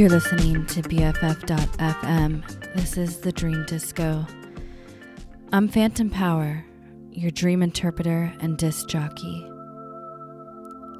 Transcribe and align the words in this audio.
You're 0.00 0.08
listening 0.08 0.64
to 0.64 0.80
BFF.FM. 0.80 2.74
This 2.74 2.96
is 2.96 3.20
the 3.20 3.32
Dream 3.32 3.66
Disco. 3.66 4.26
I'm 5.52 5.68
Phantom 5.68 6.08
Power, 6.08 6.64
your 7.10 7.30
dream 7.30 7.62
interpreter 7.62 8.32
and 8.40 8.56
disc 8.56 8.88
jockey. 8.88 9.46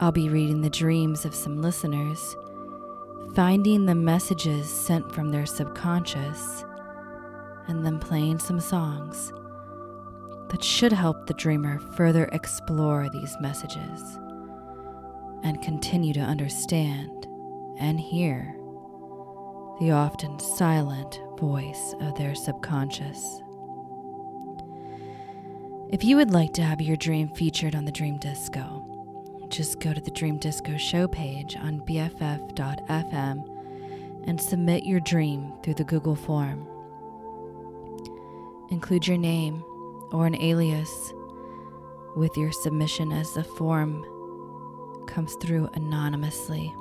I'll 0.00 0.12
be 0.12 0.28
reading 0.28 0.60
the 0.60 0.68
dreams 0.68 1.24
of 1.24 1.34
some 1.34 1.62
listeners, 1.62 2.36
finding 3.34 3.86
the 3.86 3.94
messages 3.94 4.68
sent 4.68 5.10
from 5.14 5.30
their 5.30 5.46
subconscious, 5.46 6.66
and 7.68 7.86
then 7.86 7.98
playing 7.98 8.38
some 8.38 8.60
songs 8.60 9.32
that 10.50 10.62
should 10.62 10.92
help 10.92 11.26
the 11.26 11.32
dreamer 11.32 11.78
further 11.96 12.26
explore 12.32 13.08
these 13.08 13.34
messages 13.40 14.18
and 15.42 15.62
continue 15.62 16.12
to 16.12 16.20
understand 16.20 17.26
and 17.78 17.98
hear 17.98 18.59
the 19.80 19.90
often 19.90 20.38
silent 20.38 21.20
voice 21.38 21.94
of 22.00 22.14
their 22.16 22.34
subconscious. 22.34 23.40
If 25.88 26.04
you 26.04 26.16
would 26.16 26.30
like 26.30 26.52
to 26.54 26.62
have 26.62 26.82
your 26.82 26.98
dream 26.98 27.30
featured 27.30 27.74
on 27.74 27.86
the 27.86 27.90
Dream 27.90 28.18
Disco, 28.18 28.86
just 29.48 29.80
go 29.80 29.94
to 29.94 30.00
the 30.00 30.10
Dream 30.10 30.36
Disco 30.36 30.76
show 30.76 31.08
page 31.08 31.56
on 31.56 31.80
BFF.fm 31.80 33.42
and 34.28 34.40
submit 34.40 34.84
your 34.84 35.00
dream 35.00 35.54
through 35.62 35.74
the 35.74 35.84
Google 35.84 36.14
form. 36.14 36.68
Include 38.70 39.08
your 39.08 39.16
name 39.16 39.64
or 40.12 40.26
an 40.26 40.36
alias 40.36 41.12
with 42.16 42.36
your 42.36 42.52
submission 42.52 43.12
as 43.12 43.32
the 43.32 43.44
form 43.44 44.04
comes 45.06 45.34
through 45.36 45.70
anonymously. 45.72 46.72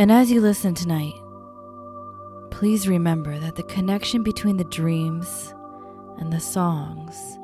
And 0.00 0.10
as 0.10 0.32
you 0.32 0.40
listen 0.40 0.74
tonight, 0.74 1.12
please 2.50 2.88
remember 2.88 3.38
that 3.38 3.56
the 3.56 3.62
connection 3.64 4.22
between 4.22 4.56
the 4.56 4.64
dreams 4.64 5.52
and 6.16 6.32
the 6.32 6.40
songs 6.40 7.38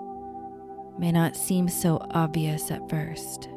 may 0.98 1.12
not 1.12 1.36
seem 1.36 1.68
so 1.68 1.98
obvious 2.12 2.70
at 2.70 2.88
first. 2.88 3.50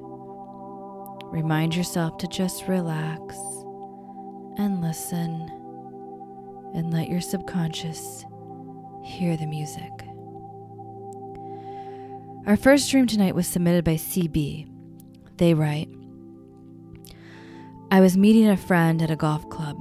Remind 1.31 1.77
yourself 1.77 2.17
to 2.17 2.27
just 2.27 2.67
relax 2.67 3.37
and 4.57 4.81
listen 4.81 5.47
and 6.75 6.91
let 6.91 7.07
your 7.07 7.21
subconscious 7.21 8.25
hear 9.05 9.37
the 9.37 9.47
music. 9.47 9.93
Our 12.45 12.57
first 12.57 12.91
dream 12.91 13.07
tonight 13.07 13.33
was 13.33 13.47
submitted 13.47 13.85
by 13.85 13.95
CB. 13.95 14.69
They 15.37 15.53
write, 15.53 15.87
I 17.91 18.01
was 18.01 18.15
meeting 18.15 18.47
a 18.47 18.55
friend 18.55 19.01
at 19.01 19.09
a 19.09 19.15
golf 19.15 19.49
club. 19.49 19.77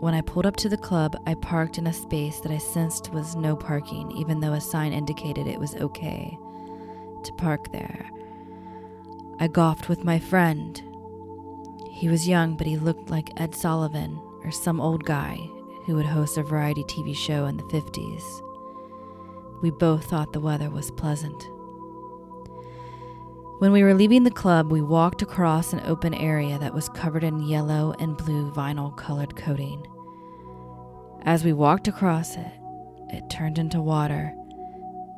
When 0.00 0.12
I 0.12 0.20
pulled 0.20 0.44
up 0.44 0.56
to 0.56 0.68
the 0.68 0.76
club, 0.76 1.16
I 1.26 1.32
parked 1.32 1.78
in 1.78 1.86
a 1.86 1.92
space 1.92 2.40
that 2.40 2.52
I 2.52 2.58
sensed 2.58 3.10
was 3.10 3.34
no 3.34 3.56
parking, 3.56 4.10
even 4.10 4.40
though 4.40 4.52
a 4.52 4.60
sign 4.60 4.92
indicated 4.92 5.46
it 5.46 5.58
was 5.58 5.74
okay 5.76 6.38
to 7.24 7.32
park 7.38 7.72
there. 7.72 8.10
I 9.40 9.48
golfed 9.48 9.88
with 9.88 10.04
my 10.04 10.18
friend. 10.18 10.82
He 11.90 12.10
was 12.10 12.28
young, 12.28 12.54
but 12.54 12.66
he 12.66 12.76
looked 12.76 13.08
like 13.08 13.40
Ed 13.40 13.54
Sullivan 13.54 14.20
or 14.44 14.50
some 14.50 14.78
old 14.78 15.02
guy 15.06 15.36
who 15.86 15.94
would 15.94 16.04
host 16.04 16.36
a 16.36 16.42
variety 16.42 16.84
TV 16.84 17.16
show 17.16 17.46
in 17.46 17.56
the 17.56 17.62
50s. 17.64 18.42
We 19.62 19.70
both 19.70 20.04
thought 20.04 20.34
the 20.34 20.40
weather 20.40 20.68
was 20.68 20.90
pleasant. 20.90 21.48
When 23.58 23.72
we 23.72 23.82
were 23.82 23.94
leaving 23.94 24.24
the 24.24 24.30
club, 24.30 24.70
we 24.70 24.82
walked 24.82 25.22
across 25.22 25.72
an 25.72 25.80
open 25.86 26.12
area 26.12 26.58
that 26.58 26.74
was 26.74 26.90
covered 26.90 27.24
in 27.24 27.48
yellow 27.48 27.94
and 27.98 28.14
blue 28.14 28.52
vinyl 28.52 28.94
colored 28.94 29.34
coating. 29.34 29.82
As 31.22 31.42
we 31.42 31.54
walked 31.54 31.88
across 31.88 32.36
it, 32.36 32.52
it 33.08 33.30
turned 33.30 33.58
into 33.58 33.80
water, 33.80 34.34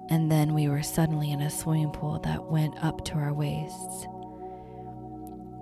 and 0.08 0.30
then 0.30 0.54
we 0.54 0.68
were 0.68 0.84
suddenly 0.84 1.32
in 1.32 1.40
a 1.40 1.50
swimming 1.50 1.90
pool 1.90 2.20
that 2.20 2.44
went 2.44 2.76
up 2.80 3.04
to 3.06 3.14
our 3.14 3.34
waists. 3.34 4.06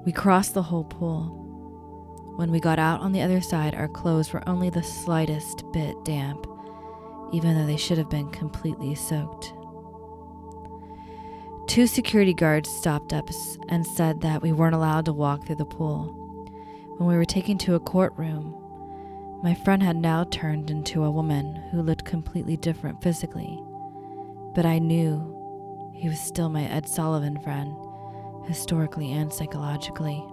We 0.05 0.13
crossed 0.13 0.53
the 0.53 0.63
whole 0.63 0.85
pool. 0.85 2.35
When 2.37 2.51
we 2.51 2.61
got 2.61 2.79
out 2.79 3.01
on 3.01 3.13
the 3.13 3.23
other 3.23 3.41
side, 3.41 3.75
our 3.75 3.89
clothes 3.89 4.35
were 4.35 4.47
only 4.47 4.69
the 4.69 4.83
slightest 4.83 5.65
bit 5.73 5.97
damp, 6.05 6.47
even 7.33 7.55
though 7.55 7.67
they 7.67 7.79
should 7.79 7.97
have 7.97 8.11
been 8.11 8.29
completely 8.33 8.95
soaked. 8.95 9.55
Two 11.67 11.89
security 11.89 12.33
guards 12.33 12.71
stopped 12.71 13.13
us 13.13 13.59
and 13.69 13.85
said 13.85 14.21
that 14.21 14.41
we 14.41 14.53
weren't 14.53 14.75
allowed 14.75 15.05
to 15.07 15.13
walk 15.13 15.45
through 15.45 15.57
the 15.57 15.65
pool. 15.65 16.05
When 16.97 17.09
we 17.09 17.17
were 17.17 17.25
taken 17.25 17.59
to 17.59 17.75
a 17.75 17.81
courtroom, 17.81 18.55
my 19.43 19.53
friend 19.53 19.83
had 19.83 19.97
now 19.97 20.25
turned 20.25 20.71
into 20.71 21.05
a 21.05 21.11
woman 21.11 21.57
who 21.71 21.83
looked 21.83 22.05
completely 22.05 22.57
different 22.57 23.03
physically, 23.03 23.61
but 24.55 24.65
I 24.65 24.79
knew 24.79 25.91
he 25.93 26.09
was 26.09 26.21
still 26.21 26.49
my 26.49 26.65
Ed 26.65 26.89
Sullivan 26.89 27.41
friend, 27.41 27.77
historically 28.47 29.13
and 29.13 29.33
psychologically. 29.33 30.25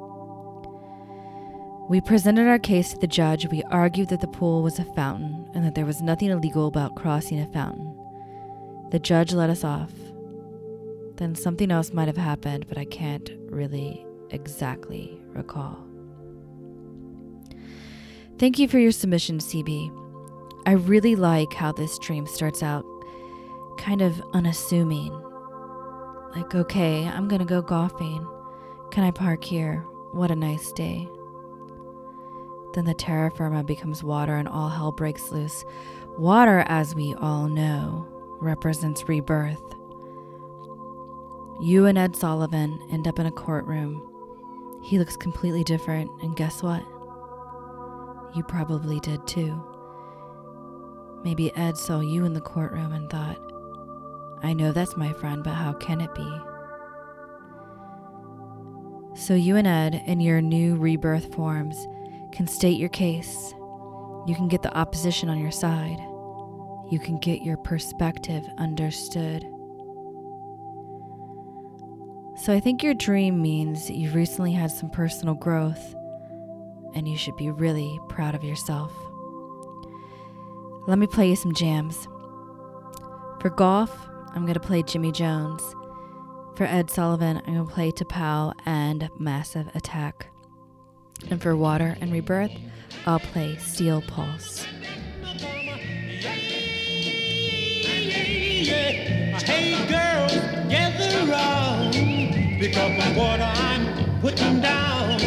We 1.89 1.99
presented 1.99 2.47
our 2.47 2.59
case 2.59 2.91
to 2.91 2.99
the 2.99 3.07
judge. 3.07 3.47
We 3.47 3.63
argued 3.63 4.09
that 4.09 4.21
the 4.21 4.27
pool 4.27 4.61
was 4.61 4.79
a 4.79 4.85
fountain 4.85 5.49
and 5.53 5.65
that 5.65 5.75
there 5.75 5.85
was 5.85 6.01
nothing 6.01 6.29
illegal 6.29 6.67
about 6.67 6.95
crossing 6.95 7.39
a 7.39 7.47
fountain. 7.47 7.97
The 8.91 8.99
judge 8.99 9.33
let 9.33 9.49
us 9.49 9.63
off 9.63 9.91
then 11.17 11.35
something 11.35 11.71
else 11.71 11.93
might 11.93 12.07
have 12.07 12.17
happened, 12.17 12.67
but 12.67 12.77
I 12.77 12.85
can't 12.85 13.29
really 13.47 14.05
exactly 14.29 15.19
recall. 15.27 15.77
Thank 18.39 18.59
you 18.59 18.67
for 18.67 18.79
your 18.79 18.91
submission, 18.91 19.39
CB. 19.39 19.91
I 20.65 20.71
really 20.73 21.15
like 21.15 21.53
how 21.53 21.71
this 21.71 21.99
dream 21.99 22.25
starts 22.25 22.63
out 22.63 22.85
kind 23.77 24.01
of 24.01 24.21
unassuming. 24.33 25.11
Like, 26.35 26.55
okay, 26.55 27.05
I'm 27.05 27.27
gonna 27.27 27.45
go 27.45 27.61
golfing. 27.61 28.27
Can 28.91 29.03
I 29.03 29.11
park 29.11 29.43
here? 29.43 29.85
What 30.13 30.31
a 30.31 30.35
nice 30.35 30.71
day. 30.71 31.07
Then 32.73 32.85
the 32.85 32.95
terra 32.95 33.29
firma 33.31 33.63
becomes 33.63 34.03
water 34.03 34.35
and 34.35 34.47
all 34.47 34.69
hell 34.69 34.91
breaks 34.91 35.31
loose. 35.31 35.63
Water, 36.17 36.63
as 36.67 36.95
we 36.95 37.13
all 37.15 37.47
know, 37.47 38.07
represents 38.39 39.07
rebirth. 39.07 39.72
You 41.61 41.85
and 41.85 41.97
Ed 41.97 42.15
Sullivan 42.15 42.79
end 42.91 43.07
up 43.07 43.19
in 43.19 43.25
a 43.25 43.31
courtroom. 43.31 44.01
He 44.83 44.99
looks 44.99 45.15
completely 45.15 45.63
different, 45.63 46.09
and 46.21 46.35
guess 46.35 46.61
what? 46.61 46.81
You 48.35 48.43
probably 48.43 48.99
did 48.99 49.25
too. 49.27 49.61
Maybe 51.23 51.55
Ed 51.55 51.77
saw 51.77 52.01
you 52.01 52.25
in 52.25 52.33
the 52.33 52.41
courtroom 52.41 52.91
and 52.91 53.09
thought, 53.09 53.37
I 54.41 54.51
know 54.51 54.73
that's 54.73 54.97
my 54.97 55.13
friend, 55.13 55.43
but 55.43 55.53
how 55.53 55.73
can 55.73 56.01
it 56.01 56.13
be? 56.13 56.37
So 59.15 59.35
you 59.35 59.55
and 59.55 59.67
Ed, 59.67 60.03
in 60.05 60.19
your 60.19 60.41
new 60.41 60.75
rebirth 60.75 61.33
forms, 61.33 61.87
can 62.33 62.47
state 62.47 62.79
your 62.79 62.89
case. 62.89 63.53
You 64.27 64.35
can 64.35 64.47
get 64.47 64.63
the 64.63 64.75
opposition 64.75 65.29
on 65.29 65.39
your 65.39 65.51
side. 65.51 65.99
You 66.91 66.99
can 66.99 67.19
get 67.19 67.43
your 67.43 67.57
perspective 67.57 68.43
understood. 68.57 69.45
So 72.43 72.51
I 72.51 72.59
think 72.59 72.83
your 72.83 72.93
dream 72.93 73.41
means 73.41 73.89
you've 73.89 74.15
recently 74.15 74.51
had 74.51 74.69
some 74.69 74.89
personal 74.89 75.33
growth 75.33 75.95
and 76.93 77.07
you 77.07 77.15
should 77.15 77.37
be 77.37 77.49
really 77.49 77.97
proud 78.09 78.35
of 78.35 78.43
yourself. 78.43 78.91
Let 80.85 80.99
me 80.99 81.07
play 81.07 81.29
you 81.29 81.37
some 81.37 81.53
jams. 81.53 82.05
For 83.39 83.49
golf, 83.49 83.97
I'm 84.35 84.41
going 84.41 84.55
to 84.55 84.59
play 84.59 84.83
Jimmy 84.83 85.13
Jones. 85.13 85.61
For 86.57 86.65
Ed 86.65 86.89
Sullivan, 86.89 87.37
I'm 87.47 87.53
going 87.53 87.65
to 87.65 87.73
play 87.73 87.91
T'Pau 87.93 88.53
and 88.65 89.09
Massive 89.17 89.73
Attack. 89.73 90.27
And 91.29 91.41
for 91.41 91.55
Water 91.55 91.95
and 92.01 92.11
Rebirth, 92.11 92.51
I'll 93.05 93.21
play 93.21 93.55
Steel 93.55 94.01
Pulse. 94.01 94.65
Hey 99.45 99.87
girl, 99.87 100.27
gather 100.69 101.31
round 101.31 102.12
because 102.63 103.05
of 103.05 103.17
what 103.17 103.41
I'm 103.41 104.21
putting 104.21 104.61
down. 104.61 105.19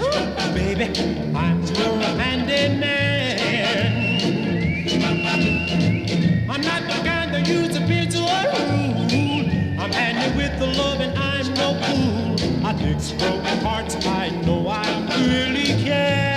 Ooh, 0.00 0.54
baby, 0.54 0.86
I'm 1.32 1.62
your 1.62 2.02
handy 2.18 2.76
man. 2.80 4.20
I'm 6.50 6.60
not 6.62 6.82
the 6.82 6.98
kind 7.08 7.32
that 7.32 7.46
a 7.76 7.80
bitch 7.90 8.16
or 8.18 8.26
rule. 9.12 9.46
I'm 9.80 9.92
handy 9.92 10.36
with 10.36 10.58
the 10.58 10.66
love 10.66 11.00
and 11.00 11.16
I'm 11.16 11.54
no 11.54 11.74
fool. 11.84 12.66
I 12.66 12.74
fix 12.74 13.12
broken 13.12 13.58
hearts, 13.60 13.94
I 14.04 14.30
know 14.44 14.66
I 14.66 14.84
really 15.28 15.80
can. 15.84 16.33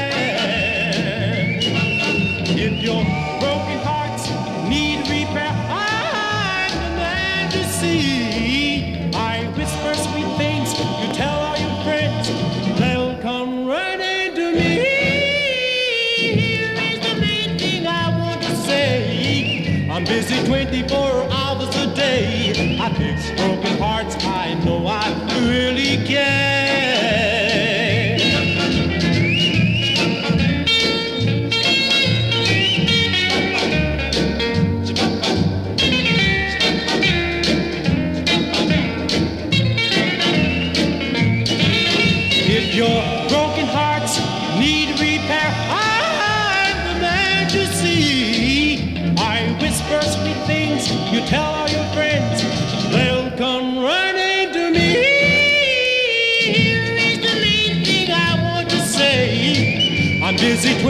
24 20.48 20.98
hours 21.30 21.76
a 21.76 21.94
day. 21.94 22.78
I 22.80 22.90
fix 22.94 23.30
broken 23.32 23.78
hearts, 23.78 24.16
I 24.24 24.54
know 24.64 24.88
I 24.88 25.04
really 25.42 25.98
care. 26.08 26.57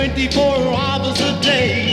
24 0.07 0.74
hours 0.74 1.19
a 1.19 1.42
day. 1.42 1.86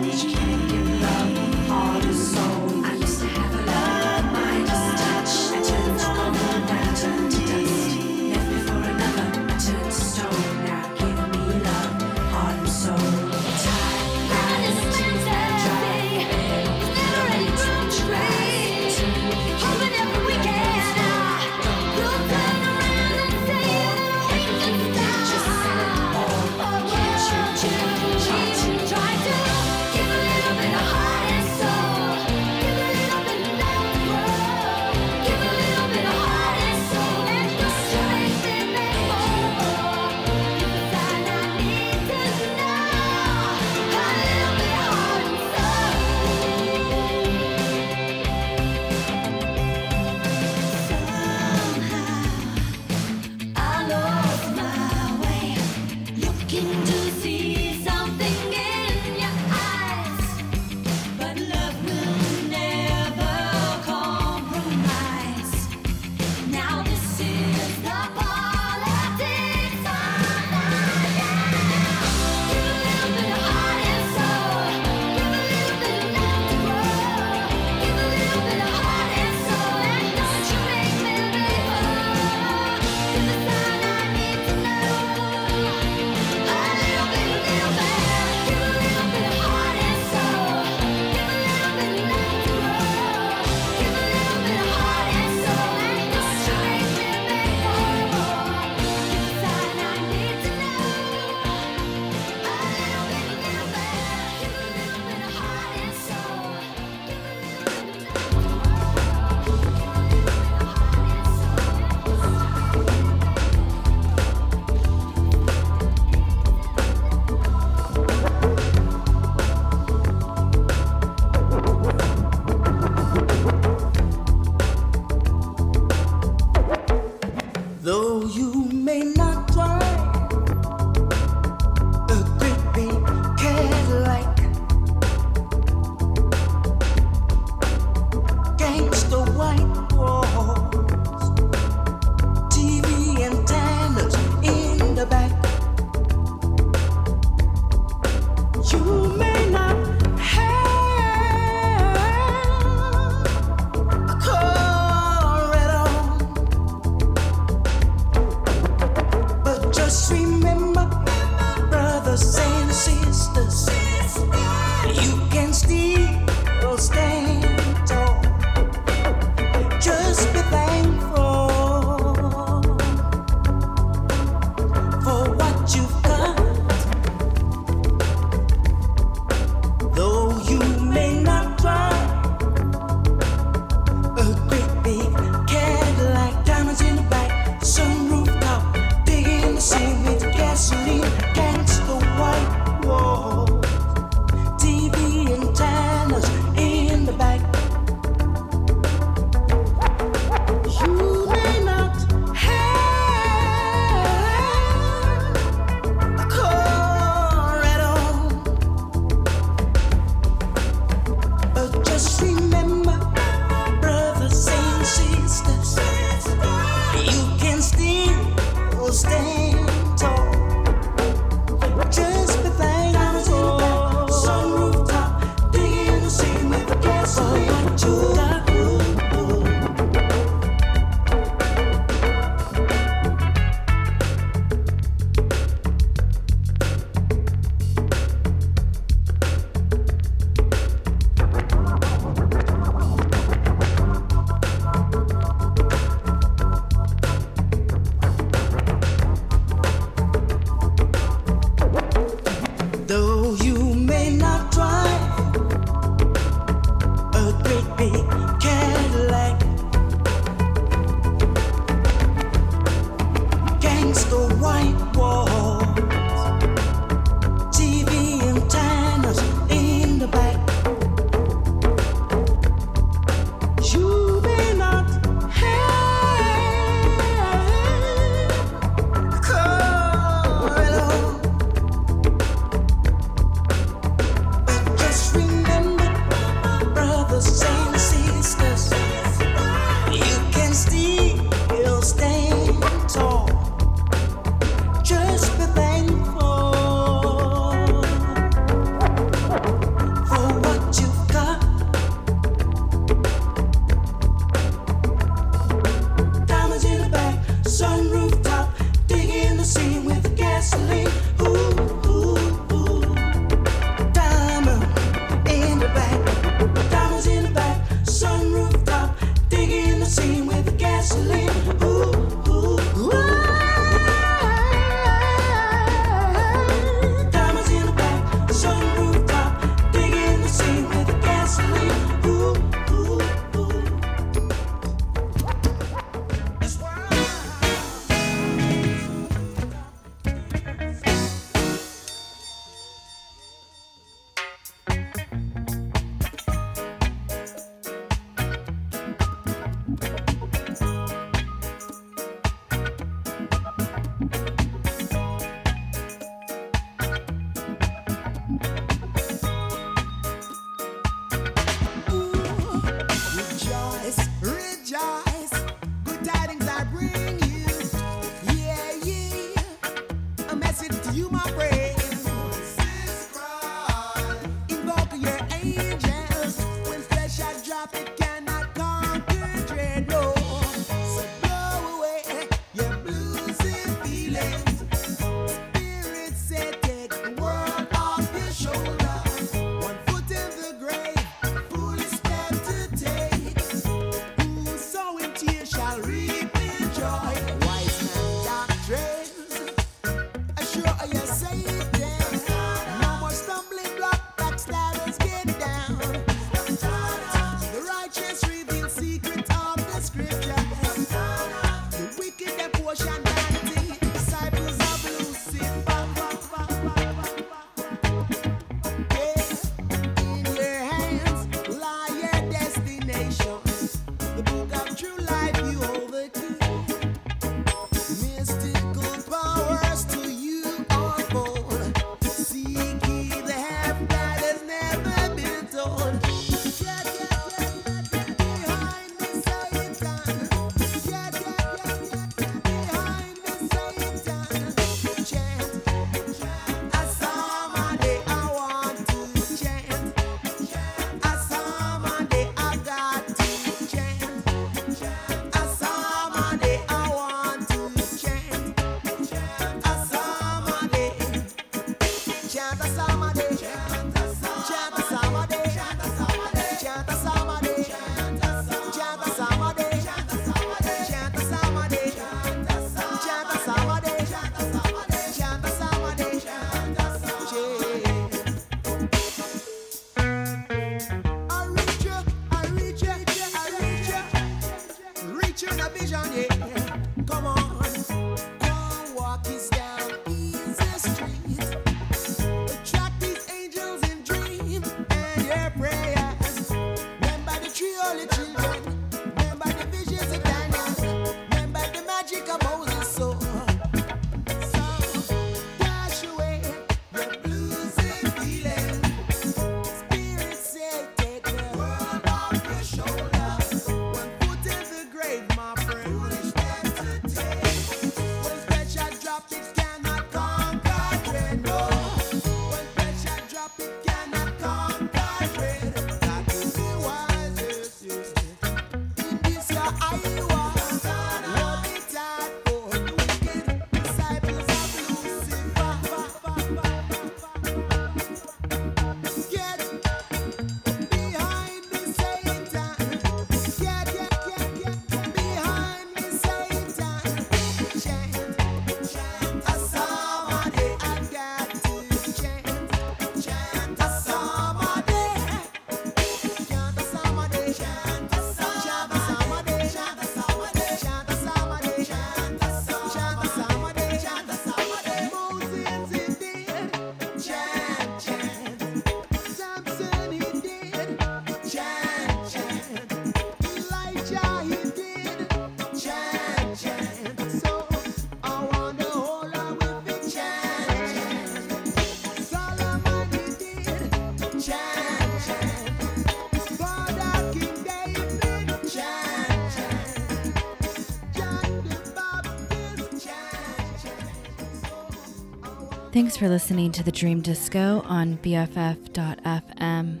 Thanks 596.10 596.18
for 596.18 596.28
listening 596.28 596.72
to 596.72 596.82
the 596.82 596.90
Dream 596.90 597.20
Disco 597.20 597.82
on 597.84 598.18
BFF.fm. 598.18 600.00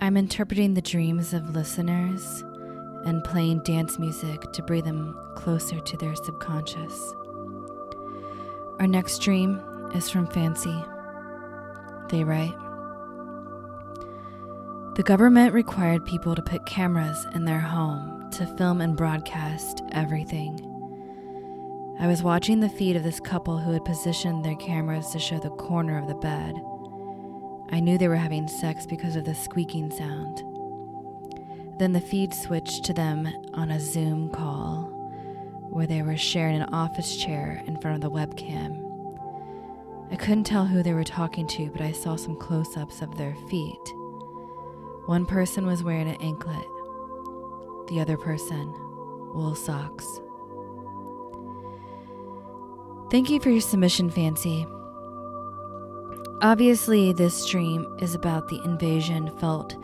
I'm 0.00 0.16
interpreting 0.16 0.74
the 0.74 0.82
dreams 0.82 1.32
of 1.32 1.54
listeners 1.54 2.42
and 3.04 3.22
playing 3.22 3.62
dance 3.62 3.96
music 3.96 4.50
to 4.50 4.62
bring 4.62 4.82
them 4.82 5.16
closer 5.36 5.78
to 5.78 5.96
their 5.98 6.16
subconscious. 6.16 7.14
Our 8.80 8.88
next 8.88 9.22
dream 9.22 9.62
is 9.94 10.10
from 10.10 10.26
Fancy. 10.26 10.82
They 12.08 12.24
write 12.24 12.56
The 14.96 15.04
government 15.04 15.54
required 15.54 16.04
people 16.06 16.34
to 16.34 16.42
put 16.42 16.66
cameras 16.66 17.24
in 17.36 17.44
their 17.44 17.60
home 17.60 18.30
to 18.32 18.46
film 18.56 18.80
and 18.80 18.96
broadcast 18.96 19.80
everything. 19.92 20.63
I 21.98 22.06
was 22.06 22.22
watching 22.22 22.60
the 22.60 22.68
feed 22.68 22.96
of 22.96 23.04
this 23.04 23.20
couple 23.20 23.58
who 23.58 23.72
had 23.72 23.84
positioned 23.84 24.44
their 24.44 24.56
cameras 24.56 25.10
to 25.10 25.18
show 25.18 25.38
the 25.38 25.50
corner 25.50 25.96
of 25.98 26.08
the 26.08 26.14
bed. 26.14 26.60
I 27.70 27.80
knew 27.80 27.96
they 27.96 28.08
were 28.08 28.16
having 28.16 28.48
sex 28.48 28.84
because 28.84 29.16
of 29.16 29.24
the 29.24 29.34
squeaking 29.34 29.90
sound. 29.90 30.42
Then 31.78 31.92
the 31.92 32.00
feed 32.00 32.34
switched 32.34 32.84
to 32.84 32.92
them 32.92 33.28
on 33.54 33.70
a 33.70 33.80
Zoom 33.80 34.30
call 34.30 34.90
where 35.70 35.86
they 35.86 36.02
were 36.02 36.16
sharing 36.16 36.56
an 36.56 36.74
office 36.74 37.16
chair 37.16 37.62
in 37.66 37.80
front 37.80 37.96
of 37.96 38.00
the 38.00 38.16
webcam. 38.16 38.80
I 40.12 40.16
couldn't 40.16 40.44
tell 40.44 40.66
who 40.66 40.82
they 40.82 40.94
were 40.94 41.04
talking 41.04 41.46
to, 41.48 41.70
but 41.70 41.80
I 41.80 41.92
saw 41.92 42.16
some 42.16 42.36
close 42.36 42.76
ups 42.76 43.02
of 43.02 43.16
their 43.16 43.34
feet. 43.48 43.94
One 45.06 45.26
person 45.26 45.66
was 45.66 45.82
wearing 45.82 46.08
an 46.08 46.20
anklet, 46.20 46.66
the 47.88 48.00
other 48.00 48.16
person, 48.16 48.72
wool 49.34 49.54
socks. 49.54 50.20
Thank 53.14 53.30
you 53.30 53.38
for 53.38 53.50
your 53.50 53.60
submission, 53.60 54.10
Fancy. 54.10 54.66
Obviously, 56.42 57.12
this 57.12 57.44
stream 57.44 57.86
is 58.00 58.16
about 58.16 58.48
the 58.48 58.60
invasion 58.64 59.30
felt 59.38 59.76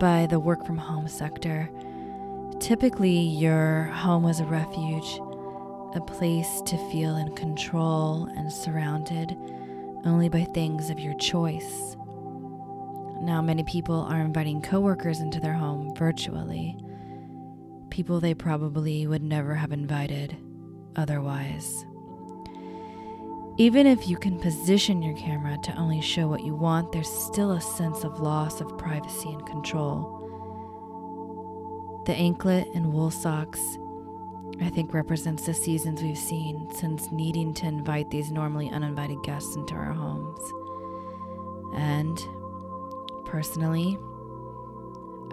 by 0.00 0.26
the 0.26 0.40
work 0.40 0.66
from 0.66 0.76
home 0.76 1.06
sector. 1.06 1.70
Typically, 2.58 3.16
your 3.16 3.84
home 3.84 4.24
was 4.24 4.40
a 4.40 4.46
refuge, 4.46 5.20
a 5.94 6.00
place 6.00 6.60
to 6.66 6.76
feel 6.90 7.16
in 7.18 7.36
control 7.36 8.24
and 8.36 8.52
surrounded 8.52 9.30
only 10.04 10.28
by 10.28 10.42
things 10.42 10.90
of 10.90 10.98
your 10.98 11.14
choice. 11.18 11.94
Now, 13.20 13.40
many 13.40 13.62
people 13.62 14.00
are 14.00 14.22
inviting 14.22 14.60
coworkers 14.60 15.20
into 15.20 15.38
their 15.38 15.54
home 15.54 15.94
virtually, 15.94 16.76
people 17.90 18.18
they 18.18 18.34
probably 18.34 19.06
would 19.06 19.22
never 19.22 19.54
have 19.54 19.70
invited 19.70 20.36
otherwise. 20.96 21.84
Even 23.60 23.86
if 23.86 24.08
you 24.08 24.16
can 24.16 24.38
position 24.38 25.02
your 25.02 25.14
camera 25.14 25.58
to 25.58 25.76
only 25.76 26.00
show 26.00 26.26
what 26.26 26.42
you 26.42 26.54
want, 26.54 26.92
there's 26.92 27.10
still 27.10 27.50
a 27.50 27.60
sense 27.60 28.04
of 28.04 28.18
loss 28.18 28.62
of 28.62 28.78
privacy 28.78 29.28
and 29.28 29.44
control. 29.44 30.16
The 32.06 32.14
anklet 32.14 32.68
and 32.74 32.90
wool 32.90 33.10
socks, 33.10 33.60
I 34.62 34.70
think, 34.70 34.94
represents 34.94 35.44
the 35.44 35.52
seasons 35.52 36.02
we've 36.02 36.16
seen 36.16 36.70
since 36.72 37.12
needing 37.12 37.52
to 37.52 37.66
invite 37.66 38.10
these 38.10 38.32
normally 38.32 38.70
uninvited 38.70 39.22
guests 39.24 39.54
into 39.56 39.74
our 39.74 39.92
homes. 39.92 40.40
And 41.74 42.18
personally, 43.26 43.98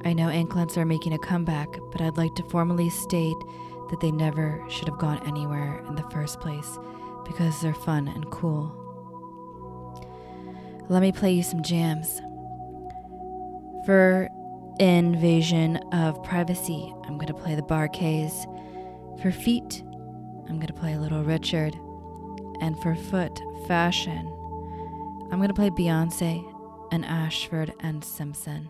I 0.03 0.11
know 0.11 0.27
anklets 0.27 0.77
are 0.77 0.83
making 0.83 1.13
a 1.13 1.17
comeback, 1.17 1.79
but 1.93 2.01
I'd 2.01 2.17
like 2.17 2.35
to 2.35 2.43
formally 2.43 2.89
state 2.89 3.41
that 3.89 4.01
they 4.01 4.11
never 4.11 4.65
should 4.67 4.89
have 4.89 4.97
gone 4.97 5.25
anywhere 5.25 5.81
in 5.87 5.95
the 5.95 6.09
first 6.09 6.41
place 6.41 6.77
because 7.27 7.61
they're 7.61 7.73
fun 7.73 8.07
and 8.07 8.29
cool. 8.31 8.73
Let 10.89 11.01
me 11.01 11.11
play 11.11 11.33
you 11.33 11.43
some 11.43 11.61
jams. 11.61 12.21
For 13.85 14.29
invasion 14.79 15.77
of 15.91 16.23
privacy, 16.23 16.93
I'm 17.03 17.17
going 17.17 17.27
to 17.27 17.33
play 17.33 17.55
the 17.55 17.61
Bar-Kays. 17.61 18.45
For 19.21 19.31
feet, 19.31 19.83
I'm 20.47 20.55
going 20.55 20.67
to 20.67 20.73
play 20.73 20.97
Little 20.97 21.23
Richard. 21.23 21.75
And 22.61 22.79
for 22.81 22.95
foot 22.95 23.41
fashion, 23.67 24.27
I'm 25.31 25.37
going 25.37 25.49
to 25.49 25.53
play 25.53 25.69
Beyonce 25.69 26.43
and 26.91 27.05
Ashford 27.05 27.73
and 27.81 28.03
Simpson. 28.03 28.69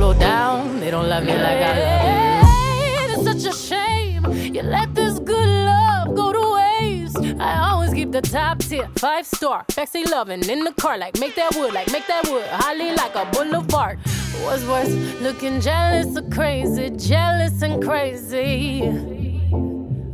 Slow 0.00 0.14
down, 0.14 0.80
they 0.80 0.90
don't 0.90 1.10
love 1.10 1.24
you 1.24 1.34
like 1.34 1.60
I 1.60 1.72
love 1.78 3.18
you. 3.18 3.32
It's 3.32 3.44
such 3.44 3.52
a 3.52 3.54
shame 3.54 4.24
you 4.54 4.62
let 4.62 4.94
this 4.94 5.18
good 5.18 5.46
love 5.46 6.14
go 6.16 6.32
to 6.32 6.54
waste. 6.54 7.18
I 7.38 7.68
always 7.68 7.92
keep 7.92 8.10
the 8.10 8.22
top 8.22 8.60
tier, 8.60 8.88
five 8.96 9.26
star, 9.26 9.66
sexy 9.68 10.06
loving 10.06 10.42
in 10.48 10.64
the 10.64 10.72
car, 10.72 10.96
like 10.96 11.20
make 11.20 11.34
that 11.36 11.54
wood, 11.54 11.74
like 11.74 11.92
make 11.92 12.06
that 12.06 12.26
wood, 12.30 12.46
highly 12.46 12.94
like 12.94 13.14
a 13.14 13.26
boulevard. 13.26 13.98
What's 14.42 14.64
worse, 14.64 14.88
looking 15.20 15.60
jealous 15.60 16.16
or 16.16 16.26
crazy, 16.30 16.88
jealous 16.96 17.60
and 17.60 17.84
crazy. 17.84 18.80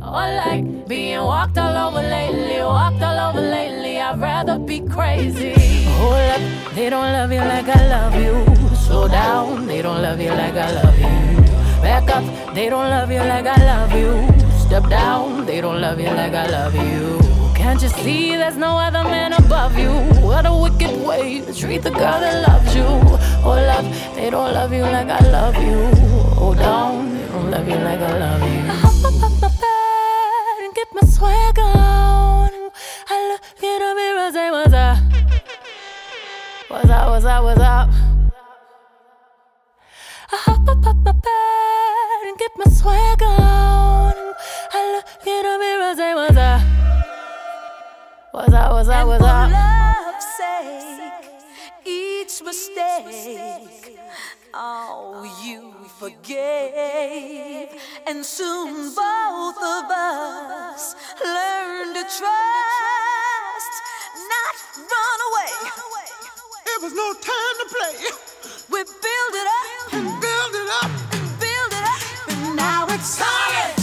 Or 0.01 0.27
like 0.43 0.85
being 0.89 1.21
walked 1.21 1.57
all 1.57 1.87
over 1.87 2.05
lately, 2.05 2.59
walked 2.59 3.01
all 3.01 3.29
over 3.29 3.39
lately. 3.39 4.01
I'd 4.01 4.19
rather 4.19 4.59
be 4.59 4.81
crazy. 4.81 5.53
Hold 5.91 6.13
up, 6.13 6.41
they 6.75 6.89
don't 6.89 7.13
love 7.13 7.31
you 7.31 7.39
like 7.39 7.69
I 7.69 7.87
love 7.87 8.15
you. 8.15 8.66
Slow 8.87 9.05
down, 9.09 9.67
they 9.67 9.81
don't 9.81 10.01
love 10.01 10.21
you 10.21 10.29
like 10.29 10.55
I 10.55 10.71
love 10.71 10.97
you. 10.97 11.43
Back 11.81 12.09
up, 12.09 12.55
they 12.55 12.69
don't 12.69 12.89
love 12.89 13.11
you 13.11 13.19
like 13.19 13.45
I 13.45 13.57
love 13.71 13.91
you. 13.91 14.11
Step 14.65 14.87
down, 14.89 15.45
they 15.45 15.59
don't 15.59 15.81
love 15.81 15.99
you 15.99 16.09
like 16.09 16.33
I 16.33 16.47
love 16.47 16.73
you. 16.73 17.19
Can't 17.53 17.81
you 17.81 17.89
see 17.89 18.37
there's 18.37 18.55
no 18.55 18.77
other 18.77 19.03
man 19.03 19.33
above 19.33 19.77
you? 19.77 19.91
What 20.25 20.45
a 20.45 20.53
wicked 20.53 21.05
way 21.05 21.41
to 21.41 21.53
treat 21.53 21.83
the 21.83 21.89
girl 21.89 22.19
that 22.23 22.47
loves 22.47 22.73
you. 22.73 22.83
Oh, 22.83 23.17
Hold 23.43 23.59
up, 23.77 23.85
they 24.15 24.29
don't 24.29 24.53
love 24.53 24.71
you 24.71 24.83
like 24.83 25.09
I 25.09 25.19
love 25.31 25.55
you. 25.55 25.79
Oh, 25.93 26.35
Hold 26.39 26.57
down, 26.57 27.13
they 27.13 27.27
don't 27.27 27.51
love 27.51 27.67
you 27.67 27.75
like 27.75 27.99
I 27.99 28.17
love 28.17 28.41
you. 28.41 28.59
I 28.71 28.75
hop 28.83 29.05
up 29.05 29.23
off 29.23 29.41
my 29.41 29.49
bed 29.49 30.57
and 30.63 30.73
get 30.73 30.87
my 30.93 31.05
swag 31.09 31.59
on. 31.59 32.51
I 33.09 33.17
look 33.31 33.43
in 33.61 33.79
the 33.83 33.91
mirror, 33.99 34.31
say 34.31 34.49
what's 34.49 34.73
up. 34.73 34.97
What's 36.69 36.89
up, 36.89 37.09
what's 37.09 37.25
up, 37.25 37.43
what's 37.43 37.59
up? 37.61 38.16
I 40.29 40.35
hop 40.35 40.67
up 40.67 40.85
up 40.85 40.97
my 40.97 41.11
bed 41.13 42.27
and 42.27 42.37
get 42.37 42.51
my 42.57 42.65
swag 42.69 43.23
on. 43.23 44.13
I 44.73 44.91
look 44.93 45.25
in 45.25 45.43
the 45.43 45.57
mirror, 45.57 45.95
say, 45.95 46.13
was 46.13 46.35
I? 46.35 46.59
Was 48.33 48.53
I, 48.53 48.69
was 48.69 48.89
I, 48.89 49.03
was 49.05 49.21
I? 49.21 49.45
And 49.45 49.53
for 49.53 49.57
love's 50.11 50.27
sake, 50.35 51.31
each 51.85 52.43
mistake, 52.43 53.97
oh, 54.53 55.23
you 55.45 55.73
forgave. 55.97 57.69
And 58.05 58.25
soon 58.25 58.93
both 58.93 59.57
of 59.57 59.85
us 59.89 60.93
learned 61.23 61.95
to 61.95 62.03
trust, 62.03 63.73
not 64.27 64.55
run 64.75 65.19
away. 65.29 65.53
It 66.65 66.81
was 66.83 66.93
no 66.93 67.13
time 67.13 67.55
to 67.61 67.67
play. 67.71 67.95
We 68.69 68.83
build 68.83 69.33
it 69.33 69.47
up. 69.47 69.93
And 69.93 70.21
build 70.21 70.55
it 70.55 70.69
up. 70.83 70.91
And 71.13 71.39
build 71.39 71.71
it 71.71 71.85
up, 71.87 72.29
and 72.29 72.55
now 72.57 72.85
it's 72.89 73.05
solid. 73.05 73.76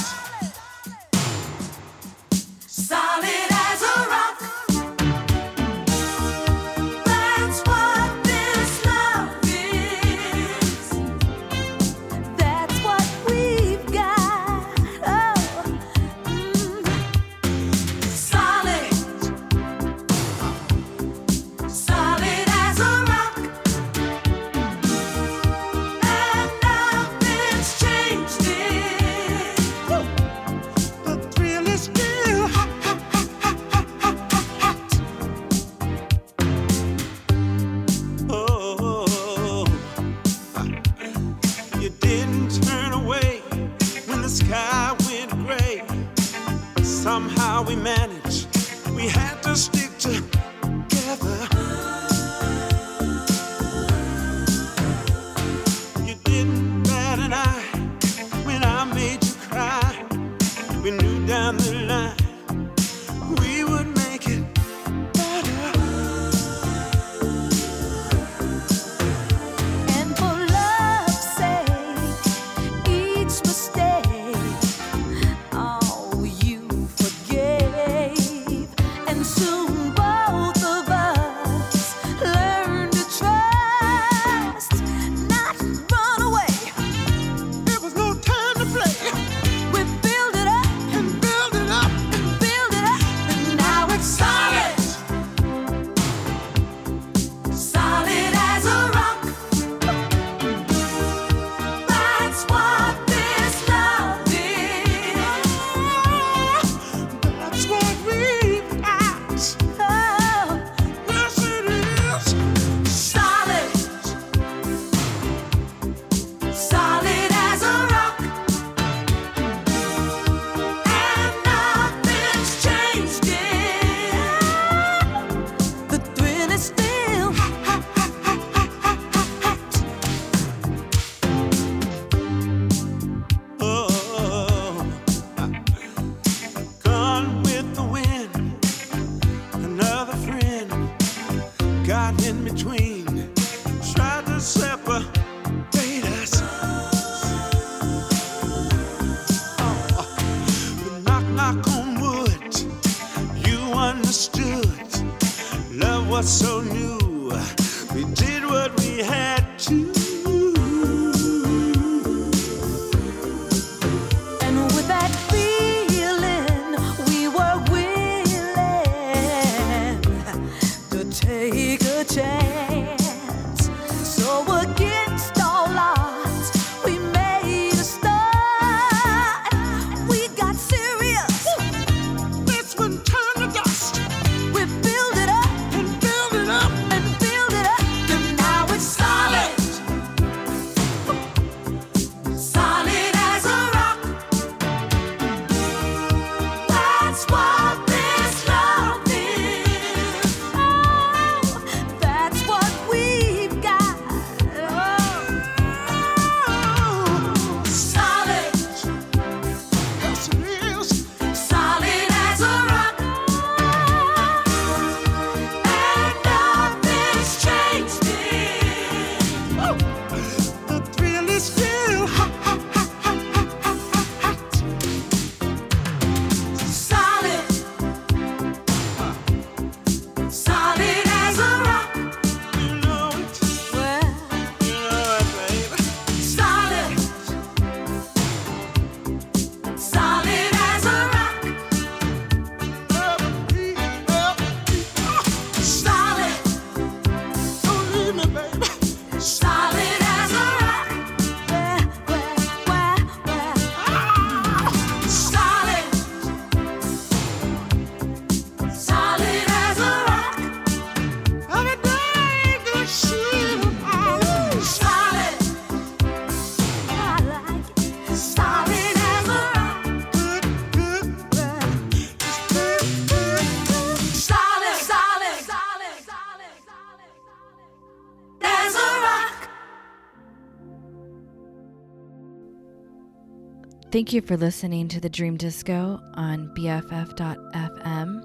Thank 283.94 284.12
you 284.12 284.22
for 284.22 284.36
listening 284.36 284.88
to 284.88 284.98
the 284.98 285.08
Dream 285.08 285.36
Disco 285.36 286.00
on 286.14 286.48
BFF.fm. 286.56 288.24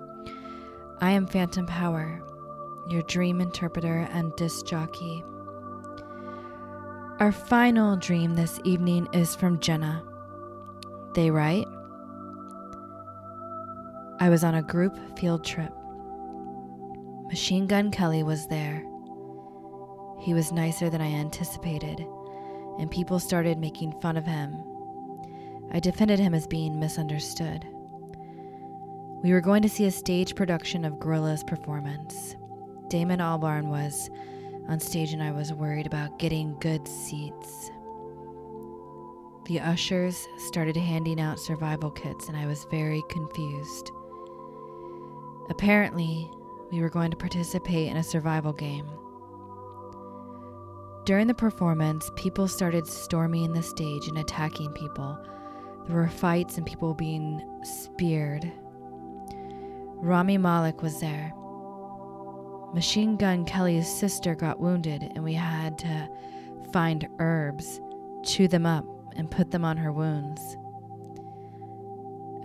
I 1.00 1.12
am 1.12 1.28
Phantom 1.28 1.68
Power, 1.68 2.24
your 2.90 3.04
dream 3.04 3.40
interpreter 3.40 4.10
and 4.12 4.36
disc 4.36 4.66
jockey. 4.66 5.24
Our 7.20 7.32
final 7.32 7.96
dream 7.98 8.34
this 8.34 8.60
evening 8.64 9.10
is 9.14 9.36
from 9.36 9.60
Jenna. 9.60 10.04
They 11.14 11.30
write 11.30 11.68
I 14.20 14.30
was 14.30 14.44
on 14.44 14.56
a 14.56 14.64
group 14.64 14.98
field 15.20 15.46
trip. 15.46 15.72
Machine 17.28 17.68
Gun 17.68 17.92
Kelly 17.92 18.24
was 18.24 18.48
there. 18.48 18.84
He 20.20 20.34
was 20.34 20.52
nicer 20.52 20.90
than 20.90 21.02
I 21.02 21.12
anticipated, 21.12 22.04
and 22.80 22.90
people 22.90 23.20
started 23.20 23.60
making 23.60 23.94
fun 24.02 24.18
of 24.18 24.26
him. 24.26 24.64
I 25.72 25.80
defended 25.80 26.20
him 26.20 26.34
as 26.34 26.48
being 26.48 26.80
misunderstood. 26.80 27.66
We 29.22 29.34
were 29.34 29.42
going 29.42 29.62
to 29.64 29.70
see 29.70 29.86
a 29.86 29.92
stage 29.92 30.36
production 30.36 30.86
of 30.86 30.94
Gorillaz 30.94 31.46
performance. 31.46 32.36
Damon 32.88 33.20
Albarn 33.20 33.66
was 33.66 34.10
on 34.68 34.80
stage, 34.80 35.14
and 35.14 35.22
I 35.22 35.32
was 35.32 35.54
worried 35.54 35.86
about 35.86 36.20
getting 36.20 36.58
good 36.60 36.88
seats. 36.88 37.70
The 39.46 39.60
ushers 39.60 40.28
started 40.38 40.78
handing 40.78 41.20
out 41.20 41.40
survival 41.40 41.92
kits, 41.92 42.28
and 42.28 42.38
I 42.38 42.46
was 42.46 42.66
very 42.72 43.04
confused. 43.10 43.92
Apparently, 45.50 46.30
we 46.72 46.82
were 46.82 46.90
going 46.90 47.12
to 47.12 47.18
participate 47.18 47.90
in 47.90 47.98
a 47.98 48.04
survival 48.04 48.54
game. 48.54 48.88
During 51.06 51.26
the 51.26 51.34
performance, 51.34 52.12
people 52.16 52.48
started 52.48 52.86
storming 52.86 53.52
the 53.52 53.64
stage 53.64 54.08
and 54.08 54.20
attacking 54.20 54.72
people. 54.74 55.18
There 55.90 55.98
were 55.98 56.08
fights 56.08 56.58
and 56.58 56.68
people 56.68 56.94
being 56.94 57.42
speared. 57.64 58.52
Rami 59.96 60.38
Malek 60.38 60.84
was 60.84 61.00
there. 61.00 61.34
Machine 62.76 63.18
Gun 63.18 63.44
Kelly's 63.44 63.88
sister 63.88 64.36
got 64.36 64.60
wounded, 64.60 65.02
and 65.02 65.24
we 65.24 65.34
had 65.34 65.80
to 65.80 66.08
find 66.72 67.10
herbs, 67.18 67.82
chew 68.24 68.48
them 68.48 68.68
up, 68.68 68.86
and 69.16 69.32
put 69.32 69.50
them 69.50 69.66
on 69.66 69.78
her 69.78 69.92
wounds. 69.92 70.40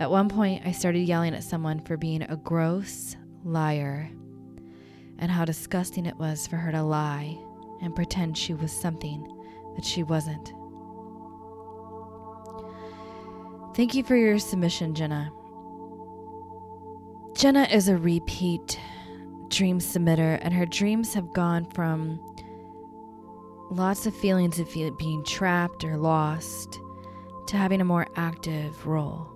At 0.00 0.10
one 0.10 0.30
point, 0.30 0.62
I 0.64 0.72
started 0.72 1.00
yelling 1.00 1.34
at 1.34 1.44
someone 1.44 1.80
for 1.80 1.98
being 1.98 2.22
a 2.22 2.38
gross 2.38 3.14
liar 3.44 4.08
and 5.18 5.30
how 5.30 5.44
disgusting 5.44 6.06
it 6.06 6.16
was 6.16 6.46
for 6.46 6.56
her 6.56 6.72
to 6.72 6.82
lie 6.82 7.38
and 7.82 7.94
pretend 7.94 8.38
she 8.38 8.54
was 8.54 8.72
something 8.72 9.22
that 9.76 9.84
she 9.84 10.02
wasn't. 10.02 10.54
Thank 13.74 13.94
you 13.94 14.04
for 14.04 14.14
your 14.14 14.38
submission, 14.38 14.94
Jenna. 14.94 15.32
Jenna 17.34 17.64
is 17.64 17.88
a 17.88 17.96
repeat 17.96 18.78
dream 19.48 19.80
submitter, 19.80 20.38
and 20.40 20.54
her 20.54 20.66
dreams 20.66 21.12
have 21.14 21.32
gone 21.32 21.64
from 21.74 22.20
lots 23.70 24.06
of 24.06 24.14
feelings 24.14 24.60
of 24.60 24.68
feel- 24.68 24.92
being 24.92 25.24
trapped 25.24 25.84
or 25.84 25.96
lost 25.96 26.80
to 27.48 27.56
having 27.56 27.80
a 27.80 27.84
more 27.84 28.06
active 28.14 28.86
role. 28.86 29.26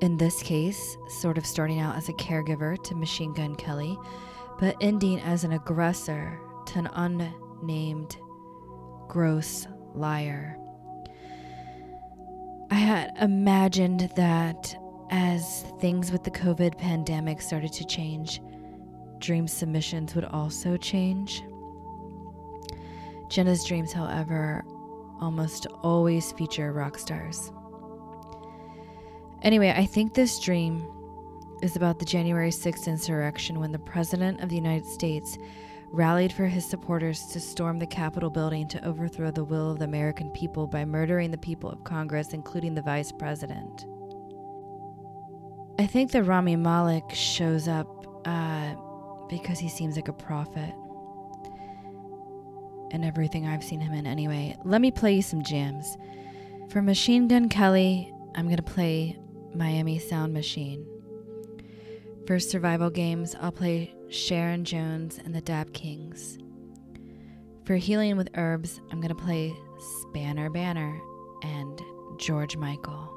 In 0.00 0.16
this 0.16 0.40
case, 0.42 0.96
sort 1.08 1.38
of 1.38 1.46
starting 1.46 1.80
out 1.80 1.96
as 1.96 2.08
a 2.08 2.12
caregiver 2.12 2.80
to 2.84 2.94
Machine 2.94 3.32
Gun 3.32 3.56
Kelly, 3.56 3.98
but 4.60 4.76
ending 4.80 5.20
as 5.20 5.42
an 5.42 5.52
aggressor 5.52 6.38
to 6.66 6.78
an 6.78 6.86
unnamed 6.92 8.16
gross 9.08 9.66
liar. 9.94 10.56
I 12.70 12.74
had 12.74 13.12
imagined 13.20 14.10
that 14.16 14.76
as 15.10 15.62
things 15.80 16.10
with 16.10 16.24
the 16.24 16.30
COVID 16.30 16.78
pandemic 16.78 17.40
started 17.40 17.72
to 17.74 17.84
change, 17.84 18.40
dream 19.18 19.46
submissions 19.46 20.14
would 20.14 20.24
also 20.24 20.76
change. 20.76 21.42
Jenna's 23.28 23.64
dreams, 23.64 23.92
however, 23.92 24.64
almost 25.20 25.66
always 25.82 26.32
feature 26.32 26.72
rock 26.72 26.98
stars. 26.98 27.52
Anyway, 29.42 29.72
I 29.76 29.86
think 29.86 30.14
this 30.14 30.40
dream 30.40 30.86
is 31.62 31.76
about 31.76 31.98
the 31.98 32.04
January 32.04 32.50
6th 32.50 32.86
insurrection 32.86 33.60
when 33.60 33.72
the 33.72 33.78
President 33.78 34.40
of 34.40 34.48
the 34.48 34.56
United 34.56 34.86
States 34.86 35.38
rallied 35.92 36.32
for 36.32 36.46
his 36.46 36.68
supporters 36.68 37.26
to 37.26 37.40
storm 37.40 37.78
the 37.78 37.86
Capitol 37.86 38.30
building 38.30 38.68
to 38.68 38.84
overthrow 38.84 39.30
the 39.30 39.44
will 39.44 39.70
of 39.72 39.78
the 39.78 39.84
American 39.84 40.30
people 40.30 40.66
by 40.66 40.84
murdering 40.84 41.30
the 41.30 41.38
people 41.38 41.70
of 41.70 41.84
Congress, 41.84 42.32
including 42.32 42.74
the 42.74 42.82
Vice 42.82 43.12
President. 43.12 43.86
I 45.78 45.86
think 45.86 46.12
that 46.12 46.24
Rami 46.24 46.56
Malek 46.56 47.10
shows 47.12 47.68
up 47.68 47.86
uh, 48.26 48.74
because 49.28 49.58
he 49.58 49.68
seems 49.68 49.96
like 49.96 50.08
a 50.08 50.12
prophet 50.12 50.74
and 52.92 53.04
everything 53.04 53.46
I've 53.46 53.64
seen 53.64 53.80
him 53.80 53.92
in 53.92 54.06
anyway. 54.06 54.56
Let 54.64 54.80
me 54.80 54.90
play 54.90 55.14
you 55.16 55.22
some 55.22 55.42
jams. 55.42 55.96
For 56.70 56.82
Machine 56.82 57.28
Gun 57.28 57.48
Kelly, 57.48 58.12
I'm 58.34 58.46
going 58.46 58.56
to 58.56 58.62
play 58.62 59.18
Miami 59.54 59.98
Sound 59.98 60.32
Machine. 60.32 60.86
For 62.26 62.40
survival 62.40 62.90
games, 62.90 63.36
I'll 63.40 63.52
play 63.52 63.94
Sharon 64.08 64.64
Jones 64.64 65.20
and 65.24 65.32
the 65.32 65.40
Dap-Kings. 65.40 66.38
For 67.64 67.76
healing 67.76 68.16
with 68.16 68.30
herbs, 68.34 68.80
I'm 68.90 69.00
going 69.00 69.14
to 69.14 69.22
play 69.22 69.54
Spanner 70.02 70.50
Banner 70.50 71.00
and 71.44 71.80
George 72.18 72.56
Michael. 72.56 73.15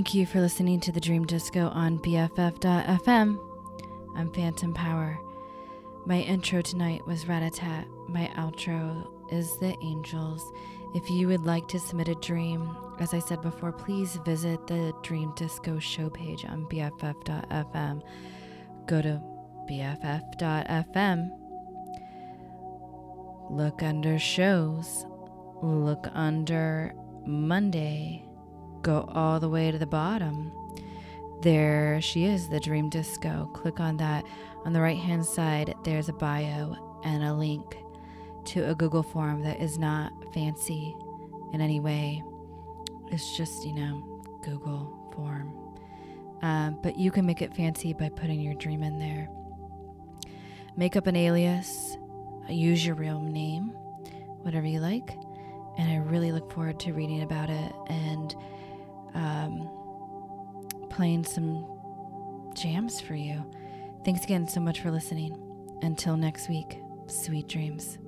Thank 0.00 0.14
you 0.14 0.24
for 0.24 0.40
listening 0.40 0.80
to 0.80 0.92
the 0.92 0.98
Dream 0.98 1.26
Disco 1.26 1.68
on 1.68 1.98
BFF.fm. 1.98 3.38
I'm 4.16 4.32
Phantom 4.32 4.72
Power. 4.72 5.18
My 6.06 6.20
intro 6.20 6.62
tonight 6.62 7.06
was 7.06 7.26
Ratatat. 7.26 7.84
My 8.08 8.30
outro 8.34 9.06
is 9.30 9.58
The 9.58 9.76
Angels. 9.82 10.42
If 10.94 11.10
you 11.10 11.28
would 11.28 11.44
like 11.44 11.68
to 11.68 11.78
submit 11.78 12.08
a 12.08 12.14
dream, 12.14 12.74
as 12.98 13.12
I 13.12 13.18
said 13.18 13.42
before, 13.42 13.72
please 13.72 14.16
visit 14.24 14.66
the 14.66 14.94
Dream 15.02 15.34
Disco 15.36 15.78
show 15.78 16.08
page 16.08 16.46
on 16.46 16.64
BFF.fm. 16.70 18.00
Go 18.86 19.02
to 19.02 19.20
BFF.fm. 19.68 21.30
Look 23.50 23.82
under 23.82 24.18
shows. 24.18 25.04
Look 25.60 26.08
under 26.14 26.94
Monday 27.26 28.24
Go 28.82 29.08
all 29.12 29.40
the 29.40 29.48
way 29.48 29.70
to 29.70 29.78
the 29.78 29.86
bottom. 29.86 30.52
There 31.42 32.00
she 32.00 32.24
is, 32.24 32.48
the 32.48 32.60
Dream 32.60 32.88
Disco. 32.88 33.50
Click 33.54 33.80
on 33.80 33.96
that. 33.98 34.24
On 34.64 34.72
the 34.72 34.80
right 34.80 34.98
hand 34.98 35.24
side, 35.24 35.74
there's 35.84 36.08
a 36.08 36.12
bio 36.12 37.00
and 37.04 37.24
a 37.24 37.32
link 37.34 37.76
to 38.46 38.68
a 38.68 38.74
Google 38.74 39.02
form 39.02 39.42
that 39.42 39.60
is 39.60 39.78
not 39.78 40.12
fancy 40.34 40.94
in 41.52 41.60
any 41.60 41.80
way. 41.80 42.22
It's 43.10 43.36
just, 43.36 43.64
you 43.64 43.74
know, 43.74 44.22
Google 44.42 45.12
form. 45.14 45.54
Um, 46.42 46.78
but 46.82 46.98
you 46.98 47.10
can 47.10 47.26
make 47.26 47.42
it 47.42 47.54
fancy 47.54 47.92
by 47.92 48.08
putting 48.08 48.40
your 48.40 48.54
dream 48.54 48.82
in 48.82 48.98
there. 48.98 49.28
Make 50.76 50.96
up 50.96 51.06
an 51.06 51.16
alias, 51.16 51.96
use 52.48 52.84
your 52.84 52.94
real 52.94 53.20
name, 53.20 53.72
whatever 54.42 54.66
you 54.66 54.80
like. 54.80 55.16
And 55.78 55.90
I 55.90 55.96
really 55.96 56.32
look 56.32 56.52
forward 56.52 56.78
to 56.80 56.92
reading 56.92 57.22
about 57.22 57.50
it 57.50 57.72
and 57.88 58.34
um, 59.14 59.68
playing 60.90 61.24
some 61.24 61.66
jams 62.54 63.00
for 63.00 63.14
you. 63.14 63.44
Thanks 64.04 64.24
again 64.24 64.48
so 64.48 64.60
much 64.60 64.80
for 64.80 64.90
listening. 64.90 65.36
Until 65.82 66.16
next 66.16 66.48
week, 66.48 66.78
sweet 67.06 67.48
dreams. 67.48 67.98